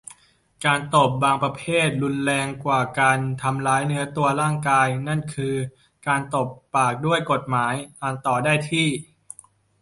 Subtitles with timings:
[0.65, 5.55] การตบบางประเภทรุนแรงกว่าการทำร้ายเนื้อตัวร่างกาย นั้นคือ
[6.07, 8.87] การตบปากด้วยกฎหมาย อ่านต่อได้ที่